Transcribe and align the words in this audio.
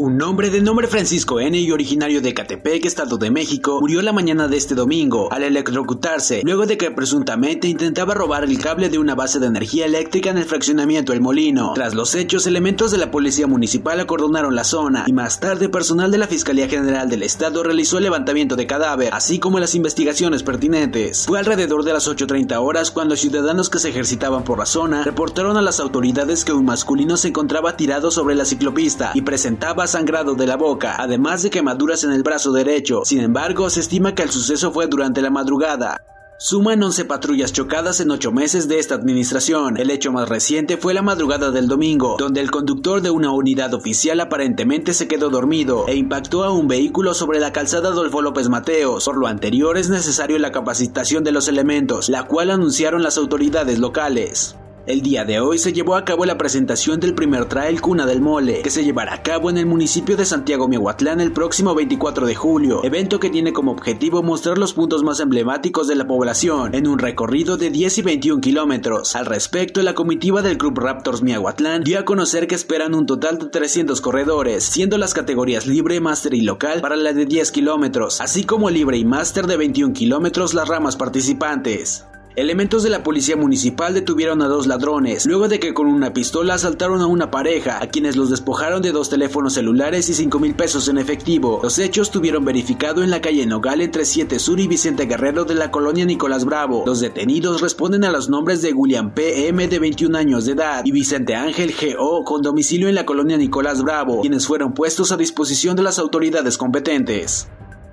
Un 0.00 0.22
hombre 0.22 0.48
de 0.48 0.62
nombre 0.62 0.86
Francisco 0.88 1.40
N. 1.40 1.58
y 1.58 1.70
originario 1.70 2.22
de 2.22 2.32
Catepec, 2.32 2.86
Estado 2.86 3.18
de 3.18 3.30
México, 3.30 3.80
murió 3.82 4.00
la 4.00 4.14
mañana 4.14 4.48
de 4.48 4.56
este 4.56 4.74
domingo 4.74 5.30
al 5.30 5.42
electrocutarse 5.42 6.40
luego 6.42 6.64
de 6.64 6.78
que 6.78 6.90
presuntamente 6.90 7.68
intentaba 7.68 8.14
robar 8.14 8.44
el 8.44 8.58
cable 8.58 8.88
de 8.88 8.98
una 8.98 9.14
base 9.14 9.38
de 9.40 9.48
energía 9.48 9.84
eléctrica 9.84 10.30
en 10.30 10.38
el 10.38 10.46
fraccionamiento 10.46 11.12
El 11.12 11.20
Molino. 11.20 11.72
Tras 11.74 11.94
los 11.94 12.14
hechos, 12.14 12.46
elementos 12.46 12.92
de 12.92 12.96
la 12.96 13.10
policía 13.10 13.46
municipal 13.46 14.00
acordonaron 14.00 14.56
la 14.56 14.64
zona 14.64 15.04
y 15.06 15.12
más 15.12 15.38
tarde 15.38 15.68
personal 15.68 16.10
de 16.10 16.16
la 16.16 16.28
Fiscalía 16.28 16.66
General 16.66 17.10
del 17.10 17.22
Estado 17.22 17.62
realizó 17.62 17.98
el 17.98 18.04
levantamiento 18.04 18.56
de 18.56 18.66
cadáver, 18.66 19.12
así 19.12 19.38
como 19.38 19.60
las 19.60 19.74
investigaciones 19.74 20.42
pertinentes. 20.42 21.26
Fue 21.26 21.38
alrededor 21.38 21.84
de 21.84 21.92
las 21.92 22.08
8.30 22.08 22.56
horas 22.58 22.90
cuando 22.90 23.16
ciudadanos 23.16 23.68
que 23.68 23.78
se 23.78 23.90
ejercitaban 23.90 24.44
por 24.44 24.60
la 24.60 24.64
zona 24.64 25.04
reportaron 25.04 25.58
a 25.58 25.62
las 25.62 25.78
autoridades 25.78 26.46
que 26.46 26.54
un 26.54 26.64
masculino 26.64 27.18
se 27.18 27.28
encontraba 27.28 27.76
tirado 27.76 28.10
sobre 28.10 28.34
la 28.34 28.46
ciclopista 28.46 29.10
y 29.12 29.20
presentaba 29.20 29.89
sangrado 29.90 30.34
de 30.34 30.46
la 30.46 30.56
boca, 30.56 30.96
además 30.98 31.42
de 31.42 31.50
quemaduras 31.50 32.04
en 32.04 32.12
el 32.12 32.22
brazo 32.22 32.52
derecho. 32.52 33.02
Sin 33.04 33.20
embargo, 33.20 33.68
se 33.70 33.80
estima 33.80 34.14
que 34.14 34.22
el 34.22 34.30
suceso 34.30 34.72
fue 34.72 34.86
durante 34.86 35.22
la 35.22 35.30
madrugada. 35.30 36.00
Suman 36.42 36.82
11 36.82 37.04
patrullas 37.04 37.52
chocadas 37.52 38.00
en 38.00 38.10
8 38.10 38.32
meses 38.32 38.66
de 38.66 38.78
esta 38.78 38.94
administración. 38.94 39.76
El 39.76 39.90
hecho 39.90 40.10
más 40.10 40.26
reciente 40.26 40.78
fue 40.78 40.94
la 40.94 41.02
madrugada 41.02 41.50
del 41.50 41.68
domingo, 41.68 42.16
donde 42.18 42.40
el 42.40 42.50
conductor 42.50 43.02
de 43.02 43.10
una 43.10 43.30
unidad 43.30 43.74
oficial 43.74 44.18
aparentemente 44.20 44.94
se 44.94 45.06
quedó 45.06 45.28
dormido 45.28 45.84
e 45.86 45.96
impactó 45.96 46.42
a 46.42 46.50
un 46.50 46.66
vehículo 46.66 47.12
sobre 47.12 47.40
la 47.40 47.52
calzada 47.52 47.90
Adolfo 47.90 48.22
López 48.22 48.48
Mateos. 48.48 49.04
Por 49.04 49.18
lo 49.18 49.26
anterior 49.26 49.76
es 49.76 49.90
necesario 49.90 50.38
la 50.38 50.50
capacitación 50.50 51.24
de 51.24 51.32
los 51.32 51.46
elementos, 51.46 52.08
la 52.08 52.22
cual 52.22 52.50
anunciaron 52.50 53.02
las 53.02 53.18
autoridades 53.18 53.78
locales. 53.78 54.56
El 54.86 55.02
día 55.02 55.26
de 55.26 55.40
hoy 55.40 55.58
se 55.58 55.74
llevó 55.74 55.94
a 55.94 56.06
cabo 56.06 56.24
la 56.24 56.38
presentación 56.38 57.00
del 57.00 57.14
primer 57.14 57.44
trail 57.44 57.82
Cuna 57.82 58.06
del 58.06 58.22
Mole, 58.22 58.62
que 58.62 58.70
se 58.70 58.82
llevará 58.82 59.12
a 59.12 59.22
cabo 59.22 59.50
en 59.50 59.58
el 59.58 59.66
municipio 59.66 60.16
de 60.16 60.24
Santiago 60.24 60.68
Miahuatlán 60.68 61.20
el 61.20 61.32
próximo 61.32 61.74
24 61.74 62.26
de 62.26 62.34
julio, 62.34 62.82
evento 62.82 63.20
que 63.20 63.28
tiene 63.28 63.52
como 63.52 63.72
objetivo 63.72 64.22
mostrar 64.22 64.56
los 64.56 64.72
puntos 64.72 65.02
más 65.02 65.20
emblemáticos 65.20 65.86
de 65.86 65.96
la 65.96 66.06
población 66.06 66.74
en 66.74 66.88
un 66.88 66.98
recorrido 66.98 67.58
de 67.58 67.68
10 67.68 67.98
y 67.98 68.02
21 68.02 68.40
kilómetros. 68.40 69.14
Al 69.16 69.26
respecto, 69.26 69.82
la 69.82 69.94
comitiva 69.94 70.40
del 70.40 70.56
Club 70.56 70.78
Raptors 70.78 71.22
Miahuatlán 71.22 71.84
dio 71.84 71.98
a 71.98 72.06
conocer 72.06 72.46
que 72.46 72.54
esperan 72.54 72.94
un 72.94 73.04
total 73.04 73.38
de 73.38 73.46
300 73.46 74.00
corredores, 74.00 74.64
siendo 74.64 74.96
las 74.96 75.12
categorías 75.12 75.66
libre, 75.66 76.00
máster 76.00 76.32
y 76.32 76.40
local 76.40 76.80
para 76.80 76.96
la 76.96 77.12
de 77.12 77.26
10 77.26 77.52
kilómetros, 77.52 78.22
así 78.22 78.44
como 78.44 78.70
libre 78.70 78.96
y 78.96 79.04
máster 79.04 79.46
de 79.46 79.58
21 79.58 79.92
kilómetros 79.92 80.54
las 80.54 80.68
ramas 80.68 80.96
participantes. 80.96 82.06
Elementos 82.40 82.82
de 82.82 82.88
la 82.88 83.02
policía 83.02 83.36
municipal 83.36 83.92
detuvieron 83.92 84.40
a 84.40 84.48
dos 84.48 84.66
ladrones, 84.66 85.26
luego 85.26 85.46
de 85.46 85.60
que 85.60 85.74
con 85.74 85.86
una 85.86 86.14
pistola 86.14 86.54
asaltaron 86.54 87.02
a 87.02 87.06
una 87.06 87.30
pareja, 87.30 87.82
a 87.82 87.88
quienes 87.88 88.16
los 88.16 88.30
despojaron 88.30 88.80
de 88.80 88.92
dos 88.92 89.10
teléfonos 89.10 89.52
celulares 89.52 90.08
y 90.08 90.14
5 90.14 90.38
mil 90.38 90.54
pesos 90.54 90.88
en 90.88 90.96
efectivo. 90.96 91.60
Los 91.62 91.78
hechos 91.78 92.10
tuvieron 92.10 92.46
verificado 92.46 93.02
en 93.02 93.10
la 93.10 93.20
calle 93.20 93.44
Nogal 93.44 93.82
entre 93.82 94.06
7 94.06 94.38
Sur 94.38 94.58
y 94.58 94.68
Vicente 94.68 95.04
Guerrero 95.04 95.44
de 95.44 95.54
la 95.54 95.70
colonia 95.70 96.06
Nicolás 96.06 96.46
Bravo. 96.46 96.84
Los 96.86 97.00
detenidos 97.00 97.60
responden 97.60 98.04
a 98.04 98.10
los 98.10 98.30
nombres 98.30 98.62
de 98.62 98.72
William 98.72 99.12
P. 99.12 99.48
M. 99.48 99.68
de 99.68 99.78
21 99.78 100.16
años 100.16 100.46
de 100.46 100.52
edad 100.52 100.82
y 100.86 100.92
Vicente 100.92 101.34
Ángel 101.34 101.74
G.O. 101.76 102.24
con 102.24 102.40
domicilio 102.40 102.88
en 102.88 102.94
la 102.94 103.04
colonia 103.04 103.36
Nicolás 103.36 103.82
Bravo, 103.82 104.22
quienes 104.22 104.46
fueron 104.46 104.72
puestos 104.72 105.12
a 105.12 105.18
disposición 105.18 105.76
de 105.76 105.82
las 105.82 105.98
autoridades 105.98 106.56
competentes. 106.56 107.48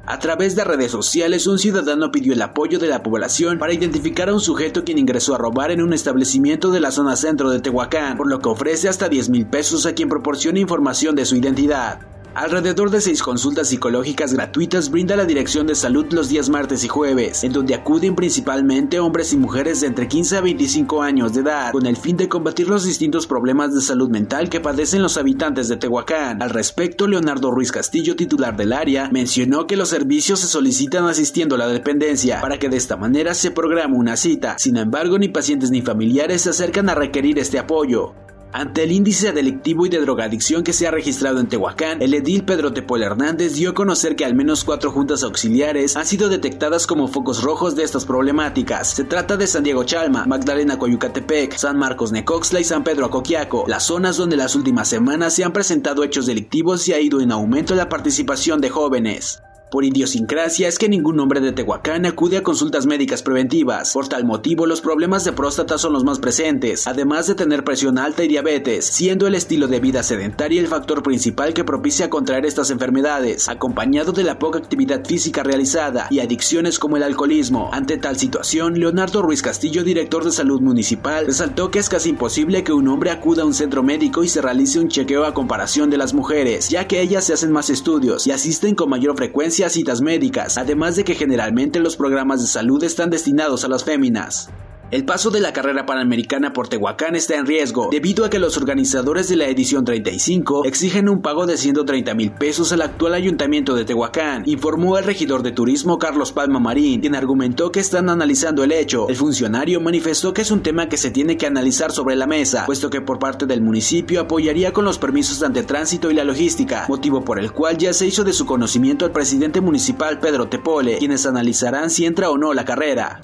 A 0.09 0.19
través 0.19 0.55
de 0.55 0.63
redes 0.63 0.89
sociales, 0.89 1.47
un 1.47 1.59
ciudadano 1.59 2.11
pidió 2.11 2.31
el 2.31 2.41
apoyo 2.41 2.79
de 2.79 2.87
la 2.87 3.03
población 3.03 3.59
para 3.59 3.73
identificar 3.73 4.29
a 4.29 4.33
un 4.33 4.39
sujeto 4.39 4.85
quien 4.85 4.99
ingresó 4.99 5.35
a 5.35 5.37
robar 5.37 5.69
en 5.69 5.81
un 5.81 5.91
establecimiento 5.91 6.71
de 6.71 6.79
la 6.79 6.91
zona 6.91 7.17
centro 7.17 7.49
de 7.49 7.59
Tehuacán, 7.59 8.15
por 8.15 8.29
lo 8.29 8.39
que 8.39 8.47
ofrece 8.47 8.87
hasta 8.87 9.09
10 9.09 9.27
mil 9.27 9.47
pesos 9.47 9.85
a 9.85 9.91
quien 9.91 10.07
proporcione 10.07 10.61
información 10.61 11.13
de 11.13 11.25
su 11.25 11.35
identidad. 11.35 11.99
Alrededor 12.37 12.91
de 12.91 13.01
seis 13.01 13.23
consultas 13.23 13.69
psicológicas 13.69 14.31
gratuitas 14.31 14.91
brinda 14.91 15.15
la 15.15 15.25
Dirección 15.25 15.65
de 15.65 15.73
Salud 15.73 16.05
los 16.11 16.29
días 16.29 16.49
martes 16.49 16.83
y 16.83 16.87
jueves, 16.87 17.43
en 17.43 17.51
donde 17.51 17.73
acuden 17.73 18.15
principalmente 18.15 18.99
hombres 18.99 19.33
y 19.33 19.37
mujeres 19.37 19.81
de 19.81 19.87
entre 19.87 20.07
15 20.07 20.37
a 20.37 20.41
25 20.41 21.01
años 21.01 21.33
de 21.33 21.41
edad, 21.41 21.71
con 21.71 21.87
el 21.87 21.97
fin 21.97 22.15
de 22.15 22.29
combatir 22.29 22.69
los 22.69 22.83
distintos 22.83 23.25
problemas 23.25 23.73
de 23.73 23.81
salud 23.81 24.11
mental 24.11 24.49
que 24.49 24.59
padecen 24.59 25.01
los 25.01 25.17
habitantes 25.17 25.67
de 25.67 25.77
Tehuacán. 25.77 26.43
Al 26.43 26.51
respecto, 26.51 27.07
Leonardo 27.07 27.49
Ruiz 27.49 27.71
Castillo, 27.71 28.15
titular 28.15 28.55
del 28.55 28.71
área, 28.71 29.09
mencionó 29.11 29.65
que 29.65 29.75
los 29.75 29.89
servicios 29.89 30.39
se 30.39 30.47
solicitan 30.47 31.05
asistiendo 31.05 31.55
a 31.55 31.57
la 31.57 31.67
dependencia, 31.67 32.39
para 32.39 32.59
que 32.59 32.69
de 32.69 32.77
esta 32.77 32.97
manera 32.97 33.33
se 33.33 33.49
programe 33.49 33.97
una 33.97 34.15
cita. 34.15 34.59
Sin 34.59 34.77
embargo, 34.77 35.17
ni 35.17 35.27
pacientes 35.27 35.71
ni 35.71 35.81
familiares 35.81 36.43
se 36.43 36.51
acercan 36.51 36.87
a 36.87 36.93
requerir 36.93 37.39
este 37.39 37.57
apoyo. 37.57 38.13
Ante 38.57 38.81
el 38.81 38.91
índice 38.91 39.33
delictivo 39.33 39.85
y 39.85 39.89
de 39.89 39.99
drogadicción 39.99 40.63
que 40.63 40.73
se 40.73 40.87
ha 40.87 40.91
registrado 40.91 41.39
en 41.39 41.47
Tehuacán, 41.47 42.01
el 42.01 42.15
edil 42.15 42.43
Pedro 42.43 42.73
Tepol 42.73 43.03
Hernández 43.03 43.53
dio 43.53 43.69
a 43.69 43.73
conocer 43.75 44.15
que 44.15 44.25
al 44.25 44.33
menos 44.33 44.63
cuatro 44.63 44.91
juntas 44.91 45.21
auxiliares 45.21 45.95
han 45.95 46.07
sido 46.07 46.27
detectadas 46.27 46.87
como 46.87 47.07
focos 47.07 47.43
rojos 47.43 47.75
de 47.75 47.83
estas 47.83 48.05
problemáticas. 48.05 48.95
Se 48.95 49.03
trata 49.03 49.37
de 49.37 49.45
San 49.45 49.61
Diego 49.61 49.83
Chalma, 49.83 50.25
Magdalena 50.25 50.79
Coyucatepec, 50.79 51.55
San 51.55 51.77
Marcos 51.77 52.11
Necoxla 52.11 52.59
y 52.59 52.63
San 52.63 52.83
Pedro 52.83 53.05
Acoquiaco, 53.05 53.65
las 53.67 53.83
zonas 53.83 54.17
donde 54.17 54.37
las 54.37 54.55
últimas 54.55 54.87
semanas 54.87 55.35
se 55.35 55.43
han 55.43 55.53
presentado 55.53 56.03
hechos 56.03 56.25
delictivos 56.25 56.87
y 56.87 56.93
ha 56.93 56.99
ido 56.99 57.21
en 57.21 57.31
aumento 57.31 57.75
la 57.75 57.89
participación 57.89 58.59
de 58.59 58.71
jóvenes. 58.71 59.43
Por 59.69 59.83
idiosincrasia 59.83 60.69
es 60.69 60.79
que 60.79 60.87
ningún 60.87 61.19
hombre 61.19 61.41
de 61.41 61.51
Tehuacán 61.51 62.05
acude 62.05 62.37
a 62.37 62.41
consultas 62.41 62.85
médicas 62.85 63.21
preventivas. 63.21 63.91
Por 63.91 64.07
tal 64.07 64.23
motivo, 64.23 64.65
los 64.65 64.79
problemas 64.79 65.25
de 65.25 65.33
próstata 65.33 65.77
son 65.77 65.91
los 65.91 66.05
más 66.05 66.19
presentes, 66.19 66.87
además 66.87 67.27
de 67.27 67.35
tener 67.35 67.65
presión 67.65 67.97
alta 67.97 68.23
y 68.23 68.29
diabetes, 68.29 68.85
siendo 68.85 69.27
el 69.27 69.35
estilo 69.35 69.67
de 69.67 69.81
vida 69.81 70.03
sedentaria 70.03 70.61
el 70.61 70.69
factor 70.69 71.03
principal 71.03 71.53
que 71.53 71.65
propicia 71.65 72.09
contraer 72.09 72.45
estas 72.45 72.69
enfermedades, 72.69 73.49
acompañado 73.49 74.13
de 74.13 74.23
la 74.23 74.39
poca 74.39 74.57
actividad 74.57 75.03
física 75.03 75.43
realizada 75.43 76.07
y 76.11 76.19
adicciones 76.19 76.79
como 76.79 76.95
el 76.95 77.03
alcoholismo. 77.03 77.69
Ante 77.73 77.97
tal 77.97 78.17
situación, 78.17 78.79
Leonardo 78.79 79.21
Ruiz 79.21 79.41
Castillo, 79.41 79.83
director 79.83 80.23
de 80.23 80.31
salud 80.31 80.61
municipal, 80.61 81.25
resaltó 81.25 81.71
que 81.71 81.79
es 81.79 81.89
casi 81.89 82.11
imposible 82.11 82.63
que 82.63 82.71
un 82.71 82.87
hombre 82.87 83.11
acuda 83.11 83.43
a 83.43 83.45
un 83.45 83.53
centro 83.53 83.83
médico 83.83 84.23
y 84.23 84.29
se 84.29 84.41
realice 84.41 84.79
un 84.79 84.87
chequeo 84.87 85.25
a 85.25 85.33
comparación 85.33 85.89
de 85.89 85.97
las 85.97 86.13
mujeres, 86.13 86.69
ya 86.69 86.87
que 86.87 87.01
ellas 87.01 87.25
se 87.25 87.33
hacen 87.33 87.51
más 87.51 87.69
estudios 87.69 88.25
y 88.27 88.31
asisten 88.31 88.73
con 88.73 88.89
mayor 88.89 89.17
frecuencia 89.17 89.56
a 89.65 89.69
citas 89.69 90.01
médicas, 90.01 90.57
además 90.57 90.95
de 90.95 91.03
que 91.03 91.15
generalmente 91.15 91.79
los 91.79 91.97
programas 91.97 92.41
de 92.41 92.47
salud 92.47 92.83
están 92.83 93.09
destinados 93.09 93.63
a 93.63 93.67
las 93.67 93.83
féminas. 93.83 94.49
El 94.89 95.03
paso 95.03 95.31
de 95.31 95.41
la 95.41 95.51
carrera 95.51 95.85
panamericana 95.85 96.53
por 96.53 96.69
Tehuacán 96.69 97.17
está 97.17 97.35
en 97.35 97.45
riesgo, 97.45 97.89
debido 97.91 98.23
a 98.23 98.29
que 98.29 98.39
los 98.39 98.55
organizadores 98.55 99.27
de 99.27 99.35
la 99.35 99.47
edición 99.47 99.83
35 99.83 100.63
exigen 100.63 101.09
un 101.09 101.21
pago 101.21 101.45
de 101.45 101.57
130 101.57 102.13
mil 102.13 102.31
pesos 102.31 102.71
al 102.71 102.81
actual 102.81 103.13
ayuntamiento 103.13 103.75
de 103.75 103.83
Tehuacán, 103.83 104.43
informó 104.45 104.97
el 104.97 105.03
regidor 105.03 105.43
de 105.43 105.51
turismo 105.51 105.99
Carlos 105.99 106.31
Palma 106.31 106.61
Marín, 106.61 107.01
quien 107.01 107.15
argumentó 107.15 107.69
que 107.69 107.81
están 107.81 108.09
analizando 108.09 108.63
el 108.63 108.71
hecho. 108.71 109.09
El 109.09 109.17
funcionario 109.17 109.81
manifestó 109.81 110.33
que 110.33 110.43
es 110.43 110.51
un 110.51 110.63
tema 110.63 110.87
que 110.87 110.95
se 110.95 111.11
tiene 111.11 111.35
que 111.35 111.47
analizar 111.47 111.91
sobre 111.91 112.15
la 112.15 112.25
mesa, 112.25 112.65
puesto 112.65 112.89
que 112.89 113.01
por 113.01 113.19
parte 113.19 113.45
del 113.45 113.61
municipio 113.61 114.21
apoyaría 114.21 114.71
con 114.71 114.85
los 114.85 114.99
permisos 114.99 115.43
ante 115.43 115.63
tránsito 115.63 116.11
y 116.11 116.13
la 116.13 116.23
logística, 116.23 116.85
motivo 116.87 117.25
por 117.25 117.39
el 117.39 117.51
cual 117.51 117.77
ya 117.77 117.91
se 117.91 118.07
hizo 118.07 118.23
de 118.23 118.31
su 118.31 118.45
conocimiento 118.45 119.03
al 119.03 119.11
presidente 119.11 119.59
municipal 119.59 120.21
Pedro 120.21 120.47
Tepole, 120.47 120.97
quienes 120.97 121.25
analizarán 121.25 121.89
si 121.89 122.05
entra 122.05 122.29
o 122.29 122.37
no 122.37 122.53
la 122.53 122.63
carrera 122.63 123.19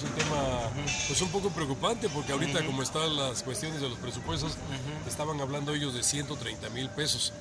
pues 1.06 1.20
un 1.22 1.28
poco 1.28 1.50
preocupante 1.50 2.08
porque 2.08 2.32
ahorita 2.32 2.64
como 2.64 2.82
están 2.82 3.16
las 3.16 3.42
cuestiones 3.42 3.80
de 3.80 3.88
los 3.88 3.98
presupuestos, 3.98 4.56
estaban 5.06 5.40
hablando 5.40 5.74
ellos 5.74 5.94
de 5.94 6.02
130 6.02 6.70
mil 6.70 6.88
pesos 6.90 7.32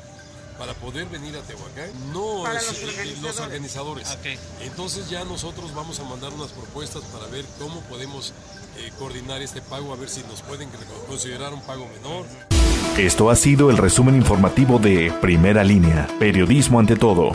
para 0.57 0.73
poder 0.73 1.07
venir 1.07 1.35
a 1.35 1.41
Tehuacán, 1.41 1.89
no 2.13 2.43
los 3.21 3.39
organizadores. 3.39 4.17
Entonces 4.61 5.09
ya 5.09 5.23
nosotros 5.23 5.73
vamos 5.73 5.99
a 5.99 6.03
mandar 6.03 6.31
unas 6.33 6.51
propuestas 6.51 7.03
para 7.05 7.27
ver 7.27 7.45
cómo 7.59 7.81
podemos 7.81 8.33
eh, 8.77 8.91
coordinar 8.99 9.41
este 9.41 9.61
pago, 9.61 9.93
a 9.93 9.95
ver 9.95 10.09
si 10.09 10.21
nos 10.23 10.41
pueden 10.41 10.69
considerar 11.07 11.53
un 11.53 11.61
pago 11.61 11.87
menor. 11.87 12.25
Esto 12.97 13.29
ha 13.29 13.35
sido 13.35 13.69
el 13.71 13.77
resumen 13.77 14.15
informativo 14.15 14.77
de 14.77 15.11
Primera 15.21 15.63
Línea, 15.63 16.07
Periodismo 16.19 16.79
ante 16.79 16.95
todo. 16.95 17.31